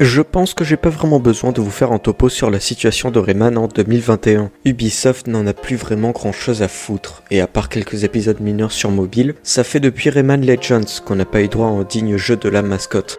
[0.00, 3.10] Je pense que j'ai pas vraiment besoin de vous faire un topo sur la situation
[3.10, 4.52] de Rayman en 2021.
[4.64, 8.70] Ubisoft n'en a plus vraiment grand chose à foutre, et à part quelques épisodes mineurs
[8.70, 12.16] sur mobile, ça fait depuis Rayman Legends qu'on n'a pas eu droit à un digne
[12.16, 13.18] jeu de la mascotte.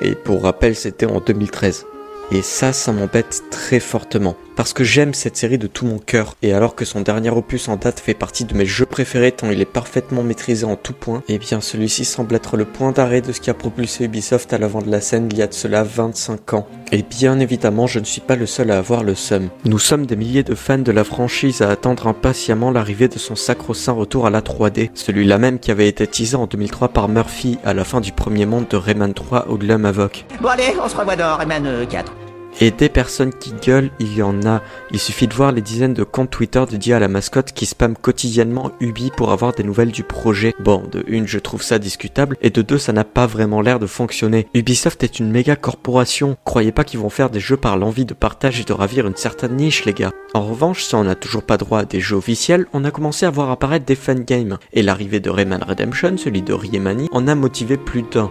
[0.00, 1.86] Et pour rappel, c'était en 2013.
[2.30, 6.34] Et ça, ça m'embête très fortement parce que j'aime cette série de tout mon cœur,
[6.42, 9.50] et alors que son dernier opus en date fait partie de mes jeux préférés tant
[9.50, 13.20] il est parfaitement maîtrisé en tout point, eh bien celui-ci semble être le point d'arrêt
[13.20, 15.54] de ce qui a propulsé Ubisoft à l'avant de la scène il y a de
[15.54, 16.66] cela 25 ans.
[16.92, 19.48] Et bien évidemment, je ne suis pas le seul à avoir le seum.
[19.64, 23.36] Nous sommes des milliers de fans de la franchise à attendre impatiemment l'arrivée de son
[23.36, 27.58] sacro-saint retour à la 3D, celui-là même qui avait été teasé en 2003 par Murphy
[27.64, 30.24] à la fin du premier monde de Rayman 3 au-delà Mavoc.
[30.40, 32.12] Bon allez, on se revoit dans Rayman 4.
[32.60, 34.62] Et des personnes qui gueulent, il y en a.
[34.90, 37.94] Il suffit de voir les dizaines de comptes Twitter dédiés à la mascotte qui spamment
[38.00, 40.54] quotidiennement Ubi pour avoir des nouvelles du projet.
[40.60, 43.78] Bon, de une, je trouve ça discutable, et de deux, ça n'a pas vraiment l'air
[43.78, 44.48] de fonctionner.
[44.54, 46.36] Ubisoft est une méga corporation.
[46.44, 49.16] Croyez pas qu'ils vont faire des jeux par l'envie de partage et de ravir une
[49.16, 50.12] certaine niche, les gars.
[50.32, 53.26] En revanche, si on n'a toujours pas droit à des jeux officiels, on a commencé
[53.26, 54.58] à voir apparaître des fangames.
[54.72, 58.30] Et l'arrivée de Rayman Redemption, celui de Riemani, en a motivé plus d'un.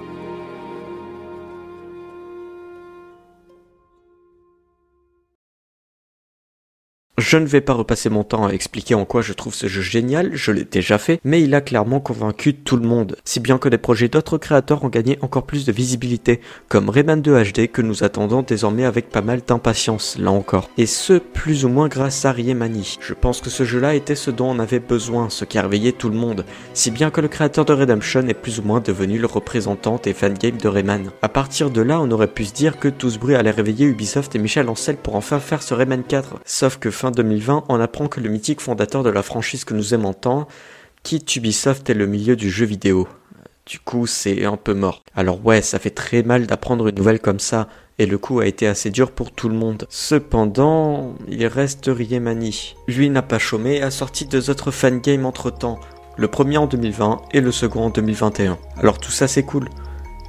[7.28, 9.82] Je ne vais pas repasser mon temps à expliquer en quoi je trouve ce jeu
[9.82, 13.58] génial, je l'ai déjà fait, mais il a clairement convaincu tout le monde, si bien
[13.58, 17.68] que des projets d'autres créateurs ont gagné encore plus de visibilité, comme Rayman 2 HD
[17.68, 20.70] que nous attendons désormais avec pas mal d'impatience, là encore.
[20.78, 23.00] Et ce, plus ou moins grâce à Riemani.
[23.02, 25.94] Je pense que ce jeu-là était ce dont on avait besoin, ce qui a réveillé
[25.94, 29.18] tout le monde, si bien que le créateur de Redemption est plus ou moins devenu
[29.18, 31.10] le représentant des fangames de Rayman.
[31.24, 33.88] À partir de là, on aurait pu se dire que tout ce bruit allait réveiller
[33.88, 38.08] Ubisoft et Michel Ancel pour enfin faire ce Rayman 4, sauf que 2020, on apprend
[38.08, 40.48] que le mythique fondateur de la franchise que nous aimons tant
[41.02, 43.08] quitte Ubisoft et le milieu du jeu vidéo.
[43.66, 45.04] Du coup, c'est un peu mort.
[45.16, 47.68] Alors ouais, ça fait très mal d'apprendre une nouvelle comme ça,
[47.98, 49.88] et le coup a été assez dur pour tout le monde.
[49.90, 52.76] Cependant, il reste Riemani.
[52.88, 55.80] Lui n'a pas chômé et a sorti deux autres fangames entre temps,
[56.18, 58.58] le premier en 2020 et le second en 2021.
[58.78, 59.70] Alors tout ça c'est cool,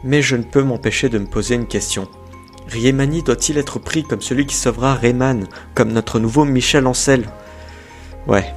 [0.04, 2.08] mais je ne peux m'empêcher de me poser une question.
[2.68, 7.28] Riemani doit-il être pris comme celui qui sauvera Rayman, comme notre nouveau Michel Ancel?
[8.26, 8.52] Ouais,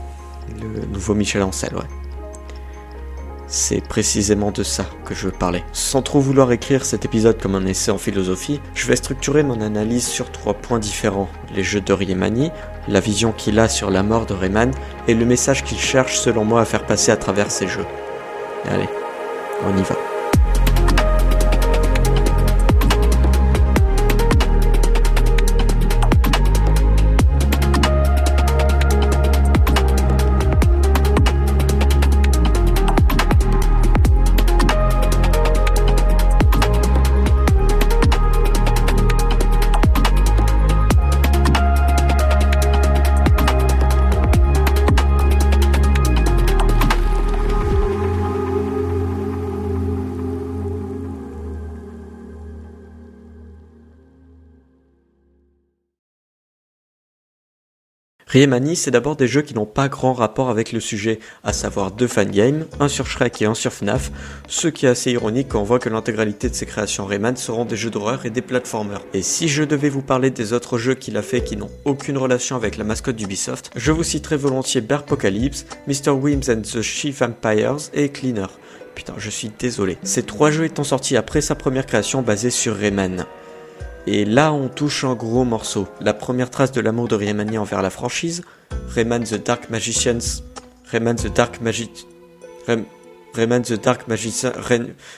[0.61, 1.83] le nouveau Michel Ancel, ouais.
[3.51, 5.63] C'est précisément de ça que je veux parler.
[5.73, 9.61] Sans trop vouloir écrire cet épisode comme un essai en philosophie, je vais structurer mon
[9.61, 11.29] analyse sur trois points différents.
[11.55, 12.51] Les jeux de Riemani,
[12.87, 14.71] la vision qu'il a sur la mort de Rayman
[15.07, 17.87] et le message qu'il cherche selon moi à faire passer à travers ces jeux.
[18.69, 18.89] Allez,
[19.65, 19.95] on y va.
[58.29, 61.89] Riemani, c'est d'abord des jeux qui n'ont pas grand rapport avec le sujet, à savoir
[61.89, 64.11] deux fangames, un sur Shrek et un sur FNAF,
[64.47, 67.65] ce qui est assez ironique quand on voit que l'intégralité de ses créations Rayman seront
[67.65, 69.01] des jeux d'horreur et des platformers.
[69.15, 72.19] Et si je devais vous parler des autres jeux qu'il a fait qui n'ont aucune
[72.19, 76.11] relation avec la mascotte d'Ubisoft, je vous citerai volontiers Berpocalypse, Mr.
[76.11, 78.45] Wims and the She Vampires et Cleaner.
[78.93, 79.97] Putain, je suis désolé.
[80.03, 83.25] Ces trois jeux étant sortis après sa première création basée sur Rayman.
[84.11, 85.87] Et là, on touche un gros morceau.
[86.01, 88.41] La première trace de l'amour de Riemani envers la franchise,
[88.95, 90.41] Rayman the Dark Magicians,
[90.91, 92.07] Rayman the Dark Magic,
[93.33, 94.51] Rayman the Dark Magician,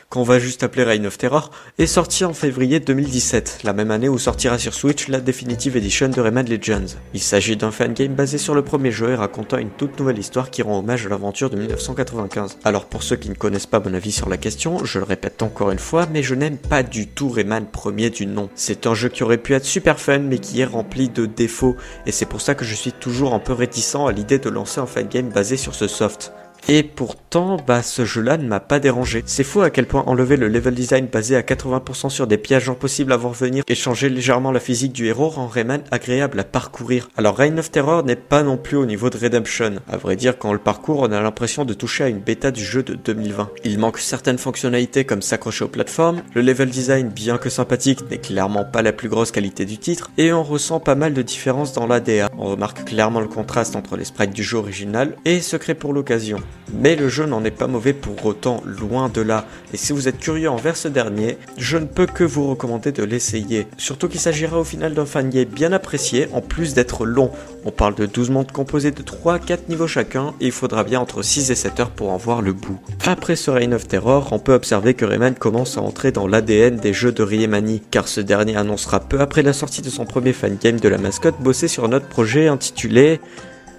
[0.09, 4.09] qu'on va juste appeler Reign of Terror, est sorti en février 2017, la même année
[4.09, 6.97] où sortira sur Switch la Definitive Edition de Rayman Legends.
[7.13, 10.49] Il s'agit d'un fangame basé sur le premier jeu et racontant une toute nouvelle histoire
[10.49, 12.57] qui rend hommage à l'aventure de 1995.
[12.63, 15.41] Alors pour ceux qui ne connaissent pas mon avis sur la question, je le répète
[15.41, 18.49] encore une fois, mais je n'aime pas du tout Rayman premier du nom.
[18.55, 21.77] C'est un jeu qui aurait pu être super fun mais qui est rempli de défauts,
[22.05, 24.79] et c'est pour ça que je suis toujours un peu réticent à l'idée de lancer
[24.79, 26.33] un fangame basé sur ce soft.
[26.67, 29.23] Et pourtant, bah, ce jeu-là ne m'a pas dérangé.
[29.25, 32.69] C'est fou à quel point enlever le level design basé à 80% sur des pièges
[32.69, 36.43] impossibles à voir venir et changer légèrement la physique du héros rend Rayman agréable à
[36.43, 37.09] parcourir.
[37.17, 39.75] Alors Reign of Terror n'est pas non plus au niveau de Redemption.
[39.89, 42.51] À vrai dire, quand on le parcourt, on a l'impression de toucher à une bêta
[42.51, 43.49] du jeu de 2020.
[43.63, 48.17] Il manque certaines fonctionnalités comme s'accrocher aux plateformes, le level design, bien que sympathique, n'est
[48.17, 51.73] clairement pas la plus grosse qualité du titre, et on ressent pas mal de différences
[51.73, 52.29] dans l'ADA.
[52.37, 56.37] On remarque clairement le contraste entre les sprites du jeu original et secret pour l'occasion.
[56.73, 59.45] Mais le jeu n'en est pas mauvais pour autant, loin de là.
[59.73, 63.03] Et si vous êtes curieux envers ce dernier, je ne peux que vous recommander de
[63.03, 63.67] l'essayer.
[63.77, 67.31] Surtout qu'il s'agira au final d'un fanier bien apprécié, en plus d'être long.
[67.65, 70.83] On parle de 12 mondes composés de 3 à 4 niveaux chacun, et il faudra
[70.83, 72.79] bien entre 6 et 7 heures pour en voir le bout.
[73.05, 76.77] Après ce Reign of Terror, on peut observer que Rayman commence à entrer dans l'ADN
[76.77, 80.33] des jeux de Riemani, car ce dernier annoncera peu après la sortie de son premier
[80.33, 83.19] fangame de la mascotte bosser sur un autre projet intitulé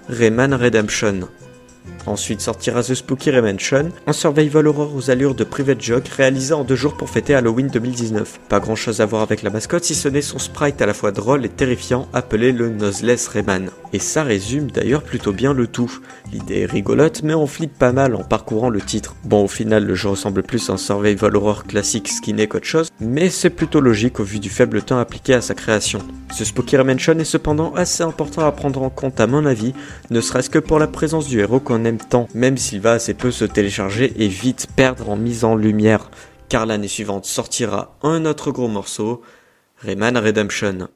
[0.09, 1.27] Rayman Redemption.
[2.05, 6.65] Ensuite sortira The Spooky Remansion, un survival horror aux allures de private joke réalisé en
[6.65, 8.41] deux jours pour fêter Halloween 2019.
[8.49, 10.93] Pas grand chose à voir avec la mascotte si ce n'est son sprite à la
[10.93, 13.69] fois drôle et terrifiant appelé le Noseless Rayman.
[13.93, 15.99] Et ça résume d'ailleurs plutôt bien le tout.
[16.33, 19.15] L'idée est rigolote mais on flippe pas mal en parcourant le titre.
[19.23, 22.89] Bon au final le jeu ressemble plus à un survival horror classique skinné qu'autre chose,
[22.99, 25.99] mais c'est plutôt logique au vu du faible temps appliqué à sa création.
[26.33, 29.73] Ce Spooky Remansion est cependant assez important à prendre en compte à mon avis,
[30.09, 33.13] ne serait-ce que pour la présence du héros qu'on aime tant, même s'il va assez
[33.13, 36.09] peu se télécharger et vite perdre en mise en lumière,
[36.49, 39.21] car l'année suivante sortira un autre gros morceau,
[39.77, 40.87] Rayman Redemption.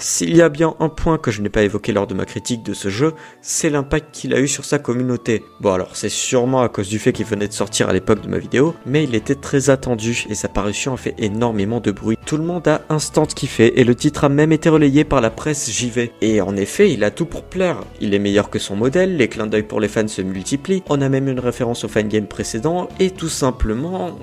[0.00, 2.62] S'il y a bien un point que je n'ai pas évoqué lors de ma critique
[2.62, 5.42] de ce jeu, c'est l'impact qu'il a eu sur sa communauté.
[5.60, 8.28] Bon alors c'est sûrement à cause du fait qu'il venait de sortir à l'époque de
[8.28, 12.16] ma vidéo, mais il était très attendu et sa parution a fait énormément de bruit.
[12.26, 15.30] Tout le monde a instant kiffé et le titre a même été relayé par la
[15.30, 16.12] presse JV.
[16.20, 17.80] Et en effet, il a tout pour plaire.
[18.00, 21.00] Il est meilleur que son modèle, les clins d'œil pour les fans se multiplient, on
[21.00, 24.16] a même une référence au fangame précédent et tout simplement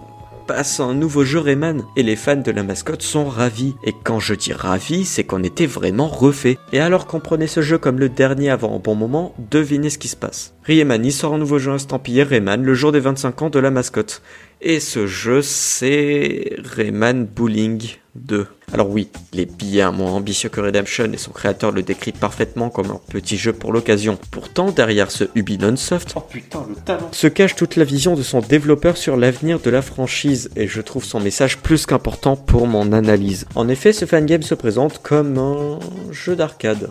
[0.45, 3.75] passe un nouveau jeu Rayman et les fans de la mascotte sont ravis.
[3.83, 6.57] Et quand je dis ravis, c'est qu'on était vraiment refait.
[6.71, 9.97] Et alors qu'on prenait ce jeu comme le dernier avant un bon moment, devinez ce
[9.97, 10.53] qui se passe.
[10.63, 14.21] Rayman sort un nouveau jeu estampillé Rayman le jour des 25 ans de la mascotte.
[14.61, 18.47] Et ce jeu, c'est Rayman Bowling 2.
[18.73, 22.69] Alors oui, il est bien moins ambitieux que Redemption et son créateur le décrit parfaitement
[22.69, 24.17] comme un petit jeu pour l'occasion.
[24.31, 27.09] Pourtant, derrière ce Ubi Nonsoft, oh putain, le talent.
[27.11, 30.81] se cache toute la vision de son développeur sur l'avenir de la franchise et je
[30.81, 33.45] trouve son message plus qu'important pour mon analyse.
[33.55, 35.79] En effet, ce fangame se présente comme un
[36.11, 36.89] jeu d'arcade.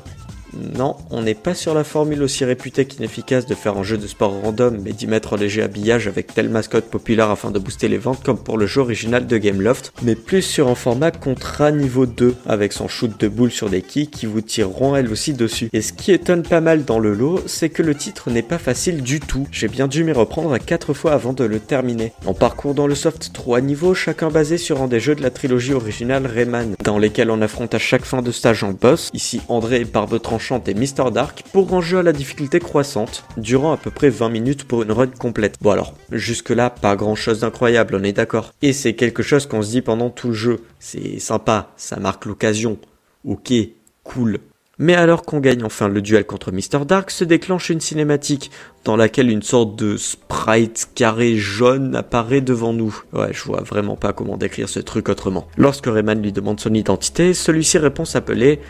[0.56, 4.06] Non, on n'est pas sur la formule aussi réputée qu'inefficace de faire un jeu de
[4.06, 7.88] sport random mais d'y mettre un léger habillage avec telle mascotte populaire afin de booster
[7.88, 11.70] les ventes comme pour le jeu original de Gameloft, mais plus sur un format contrat
[11.70, 15.32] niveau 2 avec son shoot de boules sur des quilles qui vous tireront elles aussi
[15.32, 15.68] dessus.
[15.72, 18.58] Et ce qui étonne pas mal dans le lot, c'est que le titre n'est pas
[18.58, 19.46] facile du tout.
[19.50, 22.12] J'ai bien dû m'y reprendre à 4 fois avant de le terminer.
[22.26, 25.30] On parcourt dans le soft 3 niveaux, chacun basé sur un des jeux de la
[25.30, 29.40] trilogie originale Rayman, dans lesquels on affronte à chaque fin de stage un boss, ici
[29.48, 30.20] André et Barbe
[30.66, 34.28] et Mister Dark pour un jeu à la difficulté croissante, durant à peu près 20
[34.28, 35.56] minutes pour une run complète.
[35.62, 38.52] Bon alors, jusque là, pas grand chose d'incroyable, on est d'accord.
[38.60, 40.60] Et c'est quelque chose qu'on se dit pendant tout le jeu.
[40.78, 42.78] C'est sympa, ça marque l'occasion.
[43.24, 43.52] Ok,
[44.02, 44.38] cool.
[44.78, 46.84] Mais alors qu'on gagne enfin le duel contre Mr.
[46.84, 48.50] Dark, se déclenche une cinématique
[48.84, 53.02] dans laquelle une sorte de sprite carré jaune apparaît devant nous.
[53.12, 55.46] Ouais, je vois vraiment pas comment décrire ce truc autrement.
[55.56, 58.60] Lorsque Rayman lui demande son identité, celui-ci répond s'appeler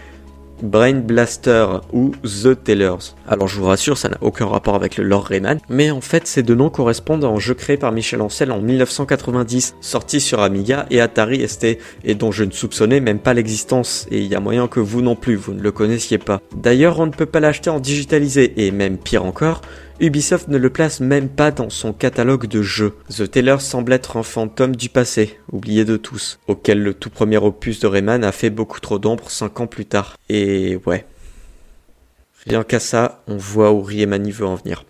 [0.64, 3.14] Brain Blaster ou The Tellers.
[3.28, 6.26] Alors je vous rassure, ça n'a aucun rapport avec le lore Rayman, mais en fait
[6.26, 10.40] ces deux noms correspondent à un jeu créé par Michel Ancel en 1990, sorti sur
[10.40, 14.34] Amiga et Atari ST, et dont je ne soupçonnais même pas l'existence, et il y
[14.34, 16.40] a moyen que vous non plus, vous ne le connaissiez pas.
[16.56, 19.60] D'ailleurs, on ne peut pas l'acheter en digitalisé, et même pire encore,
[20.00, 22.94] Ubisoft ne le place même pas dans son catalogue de jeux.
[23.10, 27.36] The Taylor semble être un fantôme du passé, oublié de tous, auquel le tout premier
[27.36, 30.18] opus de Rayman a fait beaucoup trop d'ombre 5 ans plus tard.
[30.28, 31.06] Et ouais.
[32.44, 34.84] Rien qu'à ça, on voit où Rayman veut en venir.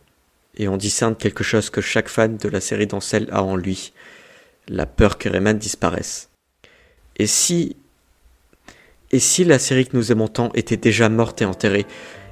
[0.56, 3.92] Et on discerne quelque chose que chaque fan de la série d'Ancel a en lui.
[4.68, 6.30] La peur que Rayman disparaisse.
[7.16, 7.76] Et si...
[9.10, 11.86] Et si la série que nous aimons tant était déjà morte et enterrée?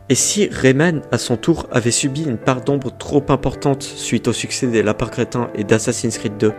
[0.08, 4.32] Et si Rayman, à son tour, avait subi une part d'ombre trop importante suite au
[4.32, 6.52] succès des Lapins Crétins et d'Assassin's Creed 2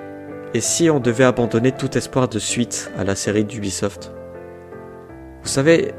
[0.53, 4.11] Et si on devait abandonner tout espoir de suite à la série d'Ubisoft?
[5.43, 5.93] Vous savez,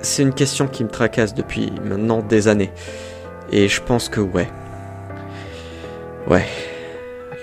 [0.00, 2.72] c'est une question qui me tracasse depuis maintenant des années.
[3.52, 4.48] Et je pense que ouais.
[6.26, 6.46] Ouais.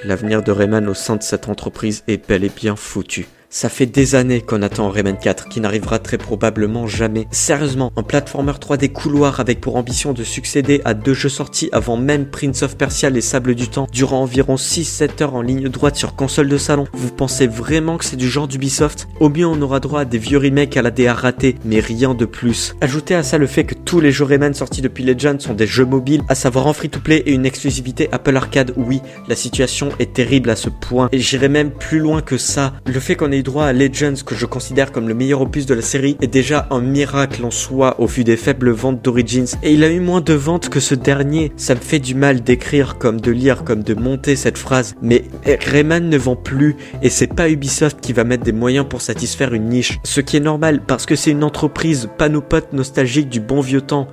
[0.03, 3.27] L'avenir de Rayman au sein de cette entreprise est bel et bien foutu.
[3.49, 7.27] Ça fait des années qu'on attend Rayman 4 qui n'arrivera très probablement jamais.
[7.31, 11.95] Sérieusement, un platformer 3D couloir avec pour ambition de succéder à deux jeux sortis avant
[11.95, 15.95] même Prince of Persia les Sables du Temps durant environ 6-7 heures en ligne droite
[15.95, 16.87] sur console de salon.
[16.91, 19.07] Vous pensez vraiment que c'est du genre d'Ubisoft?
[19.21, 22.13] Au mieux on aura droit à des vieux remakes à la DA ratés, mais rien
[22.13, 22.75] de plus.
[22.81, 25.67] Ajoutez à ça le fait que tous les jeux Rayman sortis depuis Legend sont des
[25.67, 28.73] jeux mobiles, à savoir en free-to-play et une exclusivité Apple Arcade.
[28.75, 32.73] Oui, la situation est terrible à ce point, et j'irai même plus loin que ça.
[32.85, 35.73] Le fait qu'on ait droit à Legends que je considère comme le meilleur opus de
[35.73, 39.73] la série est déjà un miracle en soi au vu des faibles ventes d'Origins et
[39.73, 41.53] il a eu moins de ventes que ce dernier.
[41.55, 45.23] Ça me fait du mal d'écrire comme de lire comme de monter cette phrase mais
[45.45, 49.53] Rayman ne vend plus et c'est pas Ubisoft qui va mettre des moyens pour satisfaire
[49.53, 49.97] une niche.
[50.03, 53.61] Ce qui est normal parce que c'est une entreprise, pas nos potes nostalgiques du bon
[53.61, 54.09] vieux temps.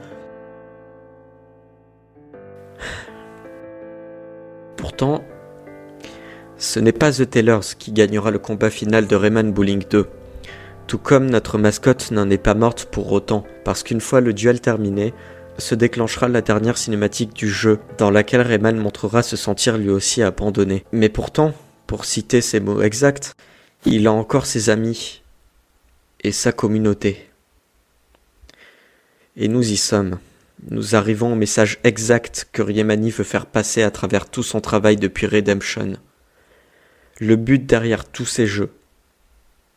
[4.77, 5.25] Pourtant,
[6.65, 10.07] ce n'est pas The Taylors qui gagnera le combat final de Rayman Bowling 2.
[10.87, 14.61] Tout comme notre mascotte n'en est pas morte pour autant, parce qu'une fois le duel
[14.61, 15.13] terminé,
[15.59, 20.23] se déclenchera la dernière cinématique du jeu, dans laquelle Rayman montrera se sentir lui aussi
[20.23, 20.85] abandonné.
[20.91, 21.53] Mais pourtant,
[21.87, 23.35] pour citer ses mots exacts,
[23.85, 25.23] il a encore ses amis
[26.23, 27.29] et sa communauté.
[29.37, 30.19] Et nous y sommes.
[30.71, 34.97] Nous arrivons au message exact que Riemani veut faire passer à travers tout son travail
[34.97, 35.99] depuis Redemption.
[37.21, 38.71] Le but derrière tous ces jeux,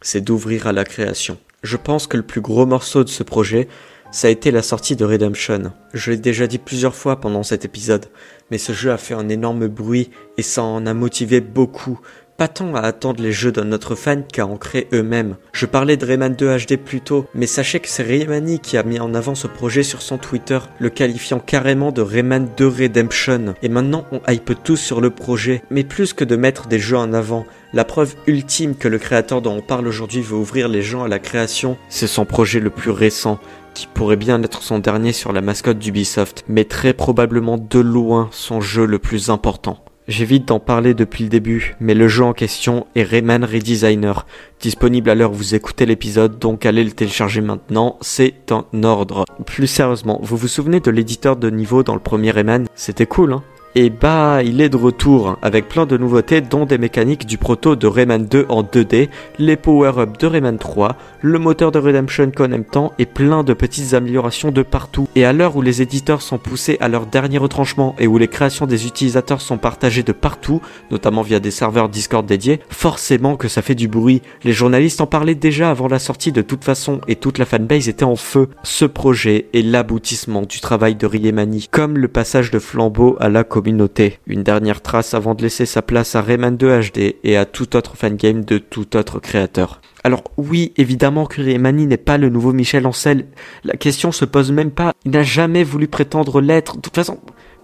[0.01, 1.38] c'est d'ouvrir à la création.
[1.62, 3.67] Je pense que le plus gros morceau de ce projet,
[4.10, 5.72] ça a été la sortie de Redemption.
[5.94, 8.08] Je l'ai déjà dit plusieurs fois pendant cet épisode,
[8.50, 12.00] mais ce jeu a fait un énorme bruit et ça en a motivé beaucoup,
[12.38, 15.36] pas tant à attendre les jeux de notre fan qu'à en créer eux-mêmes.
[15.53, 18.84] Je parlais de Rayman 2 HD plus tôt, mais sachez que c'est Raymani qui a
[18.84, 23.56] mis en avant ce projet sur son Twitter, le qualifiant carrément de Rayman 2 Redemption.
[23.63, 26.98] Et maintenant on hype tous sur le projet, mais plus que de mettre des jeux
[26.98, 30.84] en avant, la preuve ultime que le créateur dont on parle aujourd'hui veut ouvrir les
[30.84, 33.39] gens à la création, c'est son projet le plus récent,
[33.74, 38.29] qui pourrait bien être son dernier sur la mascotte d'Ubisoft, mais très probablement de loin
[38.32, 39.84] son jeu le plus important.
[40.08, 44.14] J'évite d'en parler depuis le début, mais le jeu en question est Rayman Redesigner,
[44.62, 49.26] disponible à l'heure où vous écoutez l'épisode, donc allez le télécharger maintenant, c'est un ordre.
[49.46, 52.68] Plus sérieusement, vous vous souvenez de l'éditeur de niveau dans le premier Rayman?
[52.74, 53.44] C'était cool, hein?
[53.76, 57.76] Et bah, il est de retour avec plein de nouveautés dont des mécaniques du proto
[57.76, 62.52] de Rayman 2 en 2D, les power-ups de Rayman 3, le moteur de Redemption qu'on
[62.52, 65.08] aime tant et plein de petites améliorations de partout.
[65.16, 68.28] Et à l'heure où les éditeurs sont poussés à leur dernier retranchement et où les
[68.28, 73.48] créations des utilisateurs sont partagées de partout, notamment via des serveurs Discord dédiés, forcément que
[73.48, 74.22] ça fait du bruit.
[74.44, 77.90] Les journalistes en parlaient déjà avant la sortie de toute façon et toute la fanbase
[77.90, 78.50] était en feu.
[78.64, 83.44] Ce projet est l'aboutissement du travail de Riemani, comme le passage de flambeau à la
[83.66, 87.76] une dernière trace avant de laisser sa place à Rayman 2 HD et à tout
[87.76, 89.82] autre fangame de tout autre créateur.
[90.04, 93.28] Alors oui, évidemment que Raymani n'est pas le nouveau Michel Ancel.
[93.64, 94.94] La question se pose même pas.
[95.06, 96.78] Il n'a jamais voulu prétendre l'être.
[96.78, 97.20] De toute façon,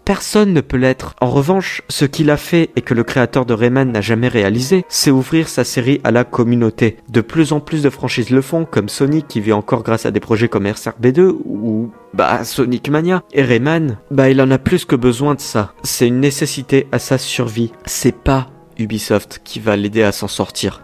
[0.06, 1.16] Personne ne peut l'être.
[1.22, 4.86] En revanche, ce qu'il a fait et que le créateur de Rayman n'a jamais réalisé,
[4.90, 6.98] c'est ouvrir sa série à la communauté.
[7.10, 10.12] De plus en plus de franchises le font, comme Sonic qui vit encore grâce à
[10.12, 13.24] des projets comme RCRB2 ou bah Sonic Mania.
[13.32, 15.74] Et Rayman, bah il en a plus que besoin de ça.
[15.84, 17.72] C'est une nécessité à sa survie.
[17.86, 20.84] C'est pas Ubisoft qui va l'aider à s'en sortir.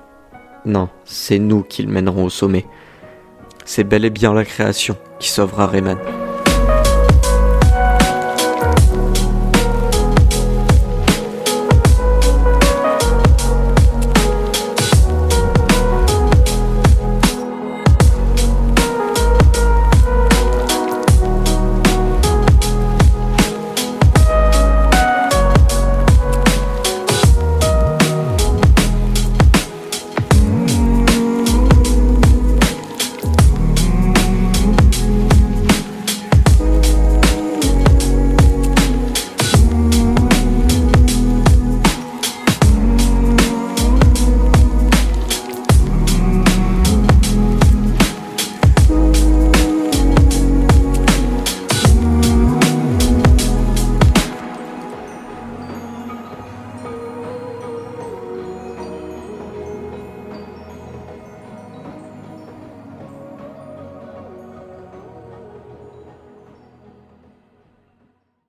[0.66, 2.66] Non, c'est nous qui le mènerons au sommet.
[3.66, 5.98] C'est bel et bien la création qui sauvera Rayman.